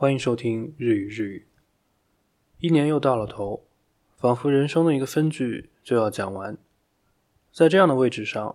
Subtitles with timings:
[0.00, 1.46] 欢迎收听日语日语。
[2.60, 3.64] 一年又到了头，
[4.16, 6.56] 仿佛人生的一个分句就要讲完。
[7.52, 8.54] 在这样的位置上，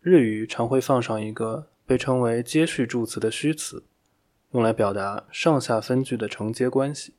[0.00, 3.82] 日语常会放上一个被称为接续助词的虚词，
[4.52, 7.14] 用来表达上下分句的承接关系。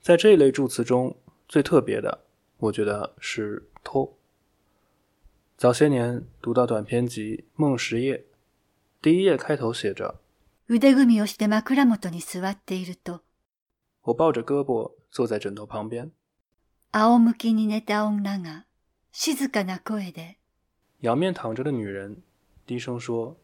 [0.00, 1.16] 在这一类助词中，
[1.48, 2.20] 最特别的，
[2.58, 4.16] 我觉得是“托”。
[5.58, 8.18] 早些年读到短篇集《梦十夜》，
[9.02, 10.20] 第一页开头写着。
[10.68, 13.22] 腕組みをして枕元に座っていると、
[14.02, 16.10] 我抱着胳膊坐在枕头旁边，
[16.92, 18.66] 仰向きに寝た女が
[19.12, 20.38] 静かな声で、
[21.00, 22.22] 仰面躺着的女人
[22.66, 23.36] 低声说。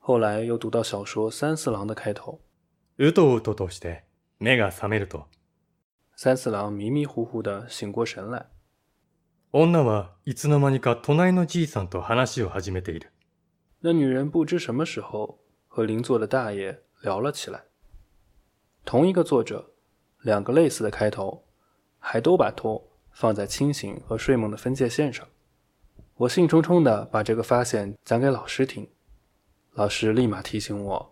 [0.00, 2.40] 后来又读到小说《三四郎》的开头，
[2.98, 4.02] うとうととして
[4.40, 5.28] 目が覚めると、
[6.16, 8.46] 三四郎迷迷糊糊的醒过神来，
[9.52, 13.12] 女はいつの間にか隣のじいさんと話を始めている。
[13.80, 15.38] 那女人不知什么时候
[15.71, 17.63] 和邻座的大爷聊了起来。
[18.85, 19.71] 同一个作者，
[20.21, 21.43] 两个类似的开头，
[21.99, 25.27] 还都把“托”放在清醒和睡梦的分界线上。
[26.15, 28.89] 我兴冲冲地把这个发现讲给老师听，
[29.73, 31.11] 老师立马提醒我，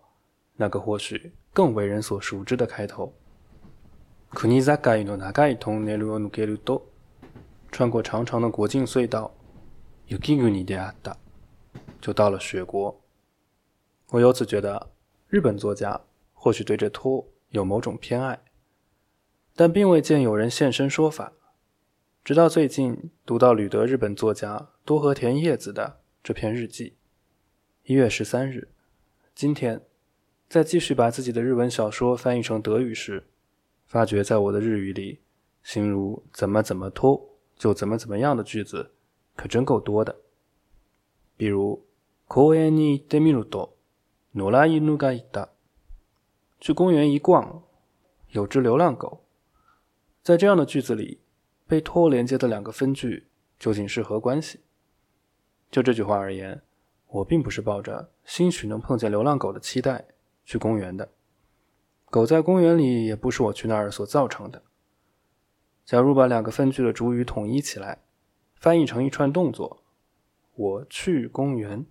[0.56, 3.12] 那个或许更为人所熟知的开头：“
[4.32, 4.60] 国境
[5.06, 6.82] の長いトンネルを抜けると，
[7.70, 9.30] 穿过长长的国境隧道，
[10.08, 11.14] 雪国であった，
[12.00, 12.99] 就到了雪国。”
[14.10, 14.92] 我由此觉得，
[15.28, 16.00] 日本作家
[16.32, 18.40] 或许对这“托”有某种偏爱，
[19.56, 21.32] 但并未见有人现身说法。
[22.24, 26.94] 直到最近读到旅德日本作家多和田叶子的这篇日记，
[27.84, 28.68] 一月十三日，
[29.34, 29.82] 今天
[30.48, 33.26] 在继续把自己的日文小说翻译成德语时，
[33.86, 35.20] 发觉在我的日语里，
[35.64, 38.92] 形如“怎么怎么托就怎么怎么样”的句子
[39.34, 40.16] 可真够多的。
[41.36, 41.80] 比如“
[42.28, 43.74] 公園に行ってみると”。
[44.33, 45.49] 诺拉伊努嘎伊达，
[46.57, 47.63] 去公园一逛，
[48.29, 49.25] 有只流浪狗。
[50.23, 51.19] 在这样的句子里，
[51.67, 53.27] 被托连接的两个分句
[53.59, 54.61] 究竟是何关系？
[55.69, 56.61] 就这句话而言，
[57.07, 60.05] 我并不是抱着兴许能碰见流浪狗的期待
[60.45, 61.09] 去公园的。
[62.09, 64.61] 狗在公园里也不是我去那儿所造成的。
[65.83, 67.99] 假如把两个分句的主语统一起来，
[68.55, 69.83] 翻译成一串动作，
[70.55, 71.85] 我去公园。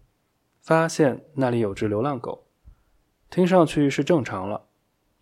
[0.61, 2.47] 发现那里有只流浪狗，
[3.31, 4.69] 听上去是正常了，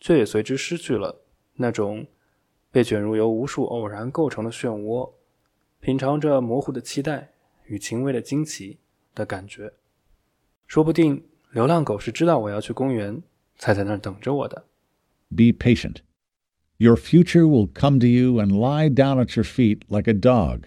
[0.00, 1.22] 却也随之失去了
[1.54, 2.06] 那种
[2.70, 5.12] 被卷入由无数偶然构成的漩涡，
[5.80, 7.30] 品尝着模糊的期待
[7.66, 8.80] 与轻微的惊奇
[9.14, 9.72] 的感觉。
[10.66, 13.22] 说不定流浪狗是知道我要去公园，
[13.56, 14.66] 才在那儿等着我的。
[15.30, 15.98] Be patient.
[16.78, 20.62] Your future will come to you and lie down at your feet like a dog.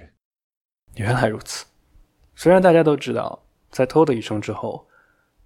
[0.95, 1.65] 原来如此。
[2.35, 3.43] 虽然大家都知道。
[3.70, 4.86] 在“偷”的一声之后，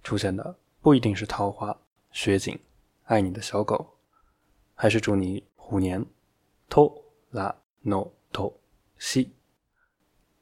[0.03, 1.77] 出现的不一定是桃花、
[2.11, 2.59] 雪景、
[3.05, 3.97] 爱你的小狗，
[4.75, 6.05] 还是祝你虎年“
[6.69, 8.53] 偷拉 no 偷
[8.97, 9.31] 西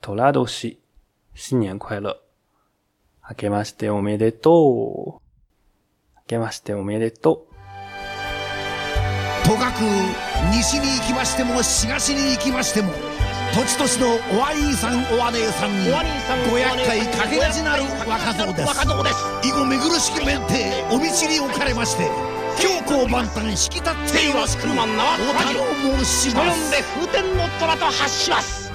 [0.01, 0.79] 偷拉都西”，
[1.33, 2.21] 新年快乐！
[3.21, 5.21] あけましておめでとう！
[6.17, 7.47] あけましておめでと
[9.43, 9.47] う！
[9.47, 9.81] とかく
[10.51, 13.12] 西に行きましても東に行きましても。
[13.54, 15.70] 土地土地のお兄さんお姉さん。
[15.70, 15.86] に
[16.50, 18.82] ご厄介かけがちなる若造です。
[19.44, 22.10] 以後めぐるしき面でお道に置かれまして
[22.58, 24.58] 強行万端引き立っています。
[24.58, 26.34] お頼申します。
[26.34, 28.72] 人呼んで風天の虎と発します